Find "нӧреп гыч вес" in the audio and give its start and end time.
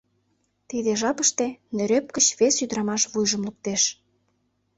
1.75-2.55